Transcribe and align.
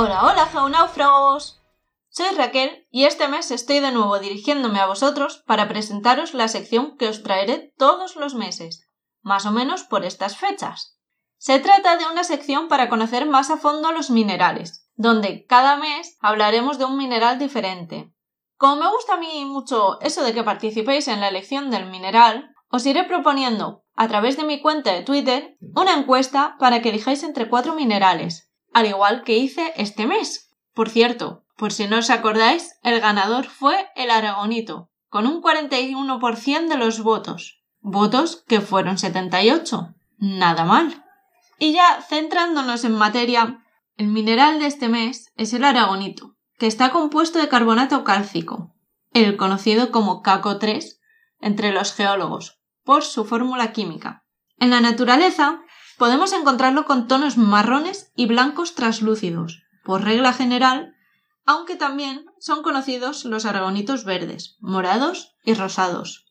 Hola, 0.00 0.24
hola, 0.26 0.46
geonáufragos. 0.46 1.60
Soy 2.08 2.28
Raquel 2.36 2.86
y 2.88 3.06
este 3.06 3.26
mes 3.26 3.50
estoy 3.50 3.80
de 3.80 3.90
nuevo 3.90 4.20
dirigiéndome 4.20 4.78
a 4.78 4.86
vosotros 4.86 5.42
para 5.44 5.66
presentaros 5.66 6.34
la 6.34 6.46
sección 6.46 6.96
que 6.96 7.08
os 7.08 7.24
traeré 7.24 7.74
todos 7.76 8.14
los 8.14 8.36
meses, 8.36 8.86
más 9.22 9.44
o 9.44 9.50
menos 9.50 9.82
por 9.82 10.04
estas 10.04 10.36
fechas. 10.36 10.96
Se 11.38 11.58
trata 11.58 11.96
de 11.96 12.04
una 12.06 12.22
sección 12.22 12.68
para 12.68 12.88
conocer 12.88 13.26
más 13.26 13.50
a 13.50 13.56
fondo 13.56 13.90
los 13.90 14.08
minerales, 14.08 14.88
donde 14.94 15.44
cada 15.46 15.76
mes 15.76 16.16
hablaremos 16.20 16.78
de 16.78 16.84
un 16.84 16.96
mineral 16.96 17.40
diferente. 17.40 18.14
Como 18.56 18.76
me 18.76 18.88
gusta 18.92 19.14
a 19.14 19.18
mí 19.18 19.44
mucho 19.46 20.00
eso 20.00 20.22
de 20.22 20.32
que 20.32 20.44
participéis 20.44 21.08
en 21.08 21.20
la 21.20 21.26
elección 21.26 21.70
del 21.70 21.86
mineral, 21.86 22.54
os 22.70 22.86
iré 22.86 23.02
proponiendo, 23.02 23.82
a 23.96 24.06
través 24.06 24.36
de 24.36 24.44
mi 24.44 24.60
cuenta 24.60 24.92
de 24.92 25.02
Twitter, 25.02 25.56
una 25.74 25.94
encuesta 25.94 26.54
para 26.60 26.82
que 26.82 26.90
elijáis 26.90 27.24
entre 27.24 27.48
cuatro 27.48 27.74
minerales, 27.74 28.47
al 28.72 28.86
igual 28.86 29.24
que 29.24 29.36
hice 29.36 29.72
este 29.76 30.06
mes. 30.06 30.50
Por 30.74 30.88
cierto, 30.90 31.44
por 31.56 31.72
si 31.72 31.86
no 31.86 31.98
os 31.98 32.10
acordáis, 32.10 32.78
el 32.82 33.00
ganador 33.00 33.46
fue 33.46 33.88
el 33.96 34.10
Aragonito, 34.10 34.90
con 35.08 35.26
un 35.26 35.42
41% 35.42 36.68
de 36.68 36.76
los 36.76 37.02
votos. 37.02 37.62
Votos 37.80 38.44
que 38.46 38.60
fueron 38.60 38.98
78. 38.98 39.94
Nada 40.18 40.64
mal. 40.64 41.04
Y 41.58 41.72
ya 41.72 42.00
centrándonos 42.08 42.84
en 42.84 42.92
materia, 42.92 43.64
el 43.96 44.06
mineral 44.06 44.60
de 44.60 44.66
este 44.66 44.88
mes 44.88 45.32
es 45.36 45.52
el 45.52 45.64
aragonito, 45.64 46.36
que 46.56 46.68
está 46.68 46.90
compuesto 46.90 47.40
de 47.40 47.48
carbonato 47.48 48.04
cálcico, 48.04 48.74
el 49.12 49.36
conocido 49.36 49.90
como 49.90 50.22
CaCO3 50.22 50.98
entre 51.40 51.72
los 51.72 51.92
geólogos, 51.92 52.60
por 52.84 53.02
su 53.02 53.24
fórmula 53.24 53.72
química. 53.72 54.24
En 54.56 54.70
la 54.70 54.80
naturaleza, 54.80 55.62
podemos 55.98 56.32
encontrarlo 56.32 56.86
con 56.86 57.08
tonos 57.08 57.36
marrones 57.36 58.12
y 58.16 58.26
blancos 58.26 58.74
traslúcidos, 58.74 59.62
por 59.84 60.04
regla 60.04 60.32
general, 60.32 60.94
aunque 61.44 61.76
también 61.76 62.26
son 62.38 62.62
conocidos 62.62 63.24
los 63.24 63.44
aragonitos 63.44 64.04
verdes, 64.04 64.56
morados 64.60 65.34
y 65.44 65.54
rosados. 65.54 66.26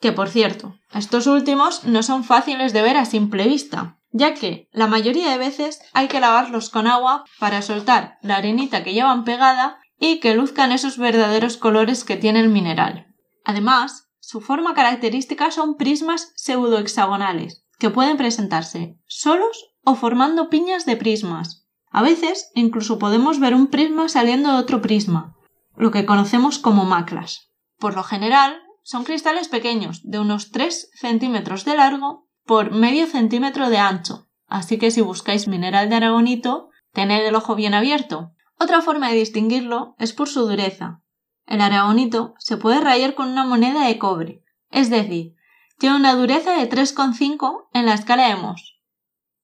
Que 0.00 0.12
por 0.12 0.28
cierto, 0.28 0.76
estos 0.92 1.26
últimos 1.26 1.84
no 1.84 2.02
son 2.02 2.24
fáciles 2.24 2.72
de 2.72 2.82
ver 2.82 2.96
a 2.96 3.04
simple 3.04 3.46
vista, 3.46 3.98
ya 4.12 4.34
que 4.34 4.68
la 4.72 4.86
mayoría 4.86 5.30
de 5.30 5.38
veces 5.38 5.80
hay 5.92 6.08
que 6.08 6.20
lavarlos 6.20 6.70
con 6.70 6.86
agua 6.86 7.24
para 7.38 7.62
soltar 7.62 8.18
la 8.22 8.36
arenita 8.36 8.82
que 8.82 8.94
llevan 8.94 9.24
pegada 9.24 9.78
y 9.98 10.20
que 10.20 10.34
luzcan 10.34 10.72
esos 10.72 10.96
verdaderos 10.96 11.58
colores 11.58 12.04
que 12.04 12.16
tiene 12.16 12.40
el 12.40 12.48
mineral. 12.48 13.06
Además, 13.44 14.08
su 14.20 14.40
forma 14.40 14.74
característica 14.74 15.50
son 15.50 15.76
prismas 15.76 16.32
pseudohexagonales, 16.36 17.64
que 17.80 17.90
pueden 17.90 18.16
presentarse 18.16 18.96
solos 19.06 19.74
o 19.82 19.96
formando 19.96 20.50
piñas 20.50 20.86
de 20.86 20.96
prismas. 20.96 21.66
A 21.90 22.02
veces 22.02 22.50
incluso 22.54 23.00
podemos 23.00 23.40
ver 23.40 23.54
un 23.54 23.66
prisma 23.66 24.08
saliendo 24.08 24.52
de 24.52 24.58
otro 24.58 24.80
prisma, 24.80 25.34
lo 25.76 25.90
que 25.90 26.06
conocemos 26.06 26.58
como 26.58 26.84
maclas. 26.84 27.50
Por 27.78 27.96
lo 27.96 28.04
general, 28.04 28.60
son 28.82 29.04
cristales 29.04 29.48
pequeños, 29.48 30.02
de 30.04 30.18
unos 30.18 30.50
3 30.50 30.90
centímetros 30.94 31.64
de 31.64 31.74
largo 31.74 32.28
por 32.44 32.70
medio 32.70 33.06
centímetro 33.06 33.70
de 33.70 33.78
ancho, 33.78 34.28
así 34.46 34.78
que 34.78 34.90
si 34.90 35.00
buscáis 35.00 35.48
mineral 35.48 35.88
de 35.88 35.96
aragonito, 35.96 36.68
tened 36.92 37.26
el 37.26 37.34
ojo 37.34 37.54
bien 37.54 37.74
abierto. 37.74 38.32
Otra 38.58 38.82
forma 38.82 39.08
de 39.08 39.16
distinguirlo 39.16 39.94
es 39.98 40.12
por 40.12 40.28
su 40.28 40.42
dureza. 40.42 41.02
El 41.46 41.62
aragonito 41.62 42.34
se 42.38 42.58
puede 42.58 42.80
rayar 42.80 43.14
con 43.14 43.28
una 43.28 43.44
moneda 43.44 43.86
de 43.86 43.98
cobre, 43.98 44.44
es 44.70 44.90
decir, 44.90 45.34
tiene 45.80 45.96
una 45.96 46.14
dureza 46.14 46.52
de 46.52 46.68
3,5 46.68 47.68
en 47.72 47.86
la 47.86 47.94
escala 47.94 48.28
de 48.28 48.36
Mohs, 48.36 48.78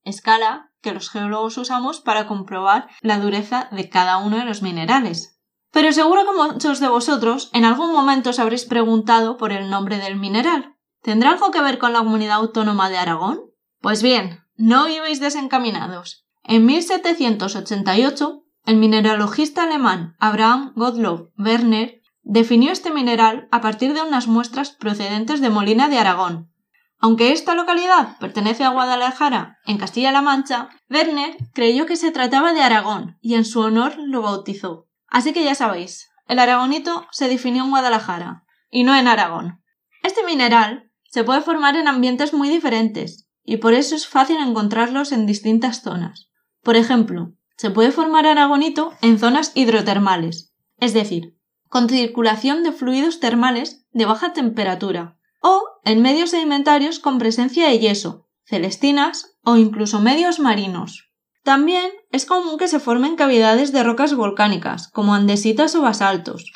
escala 0.04 0.70
que 0.82 0.92
los 0.92 1.08
geólogos 1.08 1.56
usamos 1.56 2.00
para 2.00 2.26
comprobar 2.26 2.88
la 3.00 3.18
dureza 3.18 3.68
de 3.72 3.88
cada 3.88 4.18
uno 4.18 4.36
de 4.36 4.44
los 4.44 4.60
minerales. 4.60 5.40
Pero 5.72 5.90
seguro 5.92 6.24
que 6.26 6.52
muchos 6.52 6.78
de 6.78 6.88
vosotros 6.88 7.48
en 7.54 7.64
algún 7.64 7.90
momento 7.90 8.30
os 8.30 8.38
habréis 8.38 8.66
preguntado 8.66 9.38
por 9.38 9.50
el 9.50 9.70
nombre 9.70 9.96
del 9.96 10.16
mineral. 10.16 10.76
¿Tendrá 11.00 11.30
algo 11.30 11.50
que 11.50 11.62
ver 11.62 11.78
con 11.78 11.94
la 11.94 12.00
comunidad 12.00 12.36
autónoma 12.36 12.90
de 12.90 12.98
Aragón? 12.98 13.40
Pues 13.80 14.02
bien, 14.02 14.44
no 14.56 14.88
ibais 14.88 15.20
desencaminados. 15.20 16.26
En 16.44 16.66
1788, 16.66 18.42
el 18.66 18.76
mineralogista 18.76 19.62
alemán 19.62 20.16
Abraham 20.18 20.74
Gottlob 20.76 21.30
Werner 21.38 21.95
definió 22.28 22.72
este 22.72 22.90
mineral 22.90 23.46
a 23.52 23.60
partir 23.60 23.94
de 23.94 24.02
unas 24.02 24.26
muestras 24.26 24.70
procedentes 24.70 25.40
de 25.40 25.48
Molina 25.48 25.88
de 25.88 25.98
Aragón. 25.98 26.50
Aunque 26.98 27.30
esta 27.30 27.54
localidad 27.54 28.18
pertenece 28.18 28.64
a 28.64 28.70
Guadalajara, 28.70 29.58
en 29.64 29.78
Castilla-La 29.78 30.22
Mancha, 30.22 30.70
Werner 30.90 31.36
creyó 31.54 31.86
que 31.86 31.94
se 31.94 32.10
trataba 32.10 32.52
de 32.52 32.62
Aragón 32.62 33.16
y 33.20 33.34
en 33.34 33.44
su 33.44 33.60
honor 33.60 33.94
lo 33.98 34.22
bautizó. 34.22 34.88
Así 35.06 35.32
que 35.32 35.44
ya 35.44 35.54
sabéis, 35.54 36.08
el 36.26 36.40
aragonito 36.40 37.06
se 37.12 37.28
definió 37.28 37.62
en 37.62 37.70
Guadalajara 37.70 38.42
y 38.70 38.82
no 38.82 38.96
en 38.96 39.06
Aragón. 39.06 39.62
Este 40.02 40.24
mineral 40.24 40.90
se 41.04 41.22
puede 41.22 41.42
formar 41.42 41.76
en 41.76 41.86
ambientes 41.86 42.34
muy 42.34 42.48
diferentes 42.48 43.28
y 43.44 43.58
por 43.58 43.72
eso 43.72 43.94
es 43.94 44.08
fácil 44.08 44.38
encontrarlos 44.38 45.12
en 45.12 45.26
distintas 45.26 45.82
zonas. 45.82 46.28
Por 46.64 46.74
ejemplo, 46.74 47.34
se 47.56 47.70
puede 47.70 47.92
formar 47.92 48.26
aragonito 48.26 48.94
en 49.00 49.20
zonas 49.20 49.52
hidrotermales, 49.54 50.52
es 50.78 50.92
decir, 50.92 51.35
con 51.68 51.88
circulación 51.88 52.62
de 52.62 52.72
fluidos 52.72 53.20
termales 53.20 53.84
de 53.92 54.04
baja 54.04 54.32
temperatura, 54.32 55.16
o 55.40 55.62
en 55.84 56.02
medios 56.02 56.30
sedimentarios 56.30 56.98
con 56.98 57.18
presencia 57.18 57.68
de 57.68 57.78
yeso, 57.78 58.26
celestinas 58.44 59.36
o 59.42 59.56
incluso 59.56 60.00
medios 60.00 60.38
marinos. 60.38 61.10
También 61.42 61.92
es 62.10 62.26
común 62.26 62.58
que 62.58 62.66
se 62.66 62.80
formen 62.80 63.14
cavidades 63.14 63.72
de 63.72 63.84
rocas 63.84 64.14
volcánicas, 64.14 64.88
como 64.88 65.14
andesitas 65.14 65.74
o 65.76 65.82
basaltos. 65.82 66.52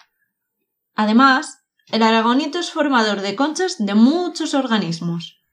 Además, 0.96 1.64
el 1.92 2.02
aragonito 2.02 2.58
es 2.58 2.72
formador 2.72 3.20
de 3.20 3.36
conchas 3.36 3.76
de 3.78 3.94
muchos 3.94 4.54
organismos. 4.54 5.44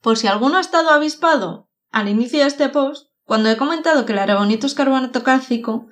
Por 0.00 0.16
si 0.18 0.26
alguno 0.26 0.58
ha 0.58 0.60
estado 0.60 0.90
avispado 0.90 1.68
al 1.90 2.08
inicio 2.08 2.40
de 2.40 2.46
este 2.46 2.68
post, 2.68 3.10
cuando 3.24 3.48
he 3.48 3.56
comentado 3.56 4.06
que 4.06 4.12
el 4.12 4.18
aragonito 4.18 4.66
es 4.66 4.74
carbonato 4.74 5.22
cálcico, 5.22 5.88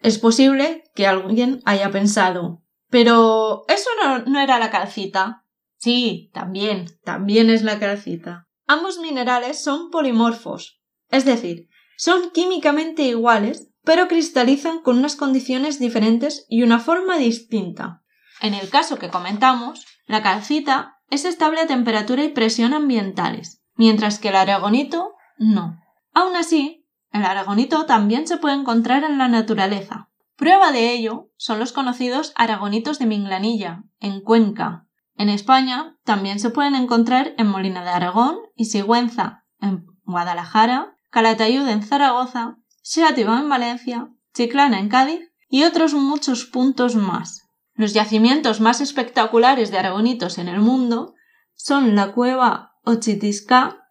es 0.00 0.18
posible 0.18 0.84
que 0.94 1.06
alguien 1.06 1.60
haya 1.64 1.90
pensado, 1.90 2.62
pero 2.88 3.64
eso 3.68 3.88
no, 4.26 4.40
era 4.40 4.58
la 4.58 4.70
calcita. 4.70 5.44
Sí, 5.78 6.30
también, 6.34 6.86
también 7.04 7.48
es 7.50 7.62
la 7.62 7.78
calcita. 7.78 8.48
Ambos 8.66 8.98
minerales 8.98 9.62
son 9.62 9.90
polimorfos, 9.90 10.80
es 11.10 11.24
decir, 11.24 11.68
son 11.96 12.30
químicamente 12.30 13.02
iguales, 13.02 13.68
pero 13.84 14.08
cristalizan 14.08 14.80
con 14.82 14.98
unas 14.98 15.16
condiciones 15.16 15.78
diferentes 15.78 16.46
y 16.48 16.62
una 16.62 16.78
forma 16.78 17.16
distinta. 17.16 18.02
En 18.40 18.54
el 18.54 18.68
caso 18.68 18.98
que 18.98 19.10
comentamos, 19.10 19.86
la 20.06 20.22
calcita 20.22 20.98
es 21.10 21.24
estable 21.24 21.60
a 21.60 21.66
temperatura 21.66 22.24
y 22.24 22.28
presión 22.28 22.72
ambientales, 22.72 23.62
mientras 23.74 24.18
que 24.18 24.28
el 24.28 24.36
aragonito 24.36 25.12
no. 25.38 25.78
Aún 26.12 26.36
así, 26.36 26.79
el 27.12 27.24
aragonito 27.24 27.86
también 27.86 28.26
se 28.26 28.36
puede 28.36 28.54
encontrar 28.54 29.04
en 29.04 29.18
la 29.18 29.28
naturaleza. 29.28 30.10
Prueba 30.36 30.72
de 30.72 30.92
ello 30.92 31.30
son 31.36 31.58
los 31.58 31.72
conocidos 31.72 32.32
aragonitos 32.36 32.98
de 32.98 33.06
Minglanilla, 33.06 33.84
en 33.98 34.20
Cuenca. 34.20 34.86
En 35.16 35.28
España 35.28 35.98
también 36.04 36.40
se 36.40 36.50
pueden 36.50 36.74
encontrar 36.74 37.34
en 37.36 37.48
Molina 37.48 37.84
de 37.84 37.90
Aragón 37.90 38.38
y 38.56 38.66
Sigüenza, 38.66 39.44
en 39.60 39.86
Guadalajara, 40.04 40.96
Calatayud 41.10 41.68
en 41.68 41.82
Zaragoza, 41.82 42.56
Xérativa 42.82 43.38
en 43.38 43.48
Valencia, 43.48 44.08
Chiclana 44.32 44.78
en 44.78 44.88
Cádiz 44.88 45.30
y 45.48 45.64
otros 45.64 45.92
muchos 45.92 46.46
puntos 46.46 46.94
más. 46.94 47.48
Los 47.74 47.92
yacimientos 47.92 48.60
más 48.60 48.80
espectaculares 48.80 49.70
de 49.70 49.78
aragonitos 49.78 50.38
en 50.38 50.48
el 50.48 50.60
mundo 50.60 51.14
son 51.54 51.96
la 51.96 52.12
cueva 52.12 52.76
Ochitiska 52.84 53.88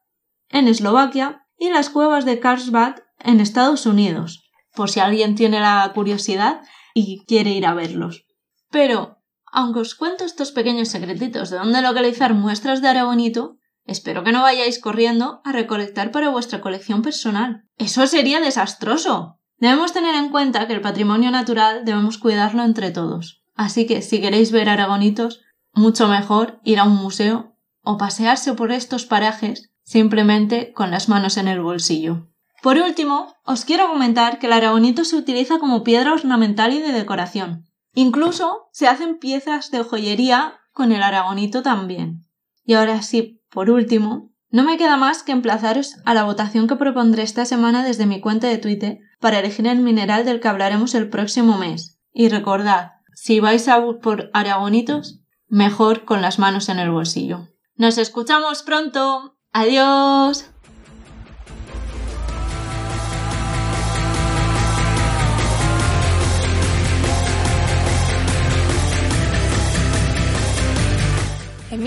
en 0.47 0.67
Eslovaquia 0.67 1.45
y 1.57 1.69
las 1.69 1.89
cuevas 1.89 2.25
de 2.25 2.39
Karlsbad 2.39 2.95
en 3.19 3.39
Estados 3.39 3.85
Unidos, 3.85 4.43
por 4.73 4.89
si 4.89 4.99
alguien 4.99 5.35
tiene 5.35 5.59
la 5.59 5.91
curiosidad 5.93 6.61
y 6.93 7.23
quiere 7.25 7.51
ir 7.51 7.65
a 7.65 7.73
verlos. 7.73 8.25
Pero, 8.69 9.17
aunque 9.51 9.79
os 9.79 9.95
cuento 9.95 10.23
estos 10.23 10.51
pequeños 10.51 10.89
secretitos 10.89 11.49
de 11.49 11.57
dónde 11.57 11.81
localizar 11.81 12.33
muestras 12.33 12.81
de 12.81 12.89
aragonito, 12.89 13.59
Espero 13.89 14.23
que 14.23 14.31
no 14.31 14.43
vayáis 14.43 14.77
corriendo 14.77 15.41
a 15.43 15.51
recolectar 15.51 16.11
para 16.11 16.29
vuestra 16.29 16.61
colección 16.61 17.01
personal. 17.01 17.63
Eso 17.75 18.05
sería 18.05 18.39
desastroso. 18.39 19.39
Debemos 19.57 19.93
tener 19.93 20.13
en 20.13 20.29
cuenta 20.29 20.67
que 20.67 20.73
el 20.73 20.81
patrimonio 20.81 21.31
natural 21.31 21.85
debemos 21.85 22.19
cuidarlo 22.19 22.63
entre 22.63 22.91
todos. 22.91 23.43
Así 23.55 23.87
que 23.87 24.03
si 24.03 24.21
queréis 24.21 24.51
ver 24.51 24.69
aragonitos, 24.69 25.41
mucho 25.73 26.07
mejor 26.07 26.59
ir 26.63 26.77
a 26.77 26.83
un 26.83 26.97
museo 26.97 27.55
o 27.81 27.97
pasearse 27.97 28.53
por 28.53 28.71
estos 28.71 29.05
parajes 29.05 29.71
simplemente 29.81 30.71
con 30.71 30.91
las 30.91 31.09
manos 31.09 31.37
en 31.37 31.47
el 31.47 31.59
bolsillo. 31.59 32.28
Por 32.61 32.77
último, 32.77 33.35
os 33.45 33.65
quiero 33.65 33.87
comentar 33.87 34.39
que 34.39 34.47
el 34.47 34.53
aragonito 34.53 35.05
se 35.05 35.15
utiliza 35.15 35.59
como 35.59 35.83
piedra 35.83 36.13
ornamental 36.13 36.73
y 36.73 36.79
de 36.81 36.91
decoración. 36.91 37.65
Incluso 37.93 38.69
se 38.71 38.87
hacen 38.87 39.17
piezas 39.17 39.71
de 39.71 39.83
joyería 39.83 40.59
con 40.73 40.91
el 40.91 41.01
aragonito 41.01 41.63
también. 41.63 42.25
Y 42.65 42.73
ahora 42.73 43.01
sí, 43.01 43.41
por 43.49 43.69
último, 43.69 44.31
no 44.51 44.63
me 44.63 44.77
queda 44.77 44.97
más 44.97 45.23
que 45.23 45.31
emplazaros 45.31 45.95
a 46.05 46.13
la 46.13 46.23
votación 46.23 46.67
que 46.67 46.75
propondré 46.75 47.23
esta 47.23 47.45
semana 47.45 47.83
desde 47.83 48.05
mi 48.05 48.19
cuenta 48.19 48.47
de 48.47 48.57
Twitter 48.57 48.99
para 49.19 49.39
elegir 49.39 49.67
el 49.67 49.79
mineral 49.79 50.25
del 50.25 50.39
que 50.39 50.47
hablaremos 50.47 50.95
el 50.95 51.09
próximo 51.09 51.57
mes. 51.57 51.99
Y 52.11 52.29
recordad, 52.29 52.93
si 53.13 53.39
vais 53.39 53.67
a 53.67 53.79
por 54.01 54.29
aragonitos, 54.33 55.19
mejor 55.47 56.05
con 56.05 56.21
las 56.21 56.39
manos 56.39 56.69
en 56.69 56.79
el 56.79 56.91
bolsillo. 56.91 57.47
Nos 57.75 57.97
escuchamos 57.97 58.63
pronto. 58.63 59.37
Adiós. 59.51 60.45